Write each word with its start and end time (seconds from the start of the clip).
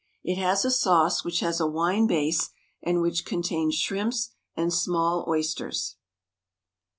It 0.23 0.39
has 0.39 0.65
a 0.65 0.71
sauce 0.71 1.23
which 1.23 1.41
has 1.41 1.59
a 1.59 1.67
wine 1.67 2.07
base 2.07 2.49
and 2.81 3.03
which 3.03 3.23
contains 3.23 3.75
shrimps 3.75 4.31
and 4.55 4.73
small 4.73 5.23
oysters. 5.27 5.97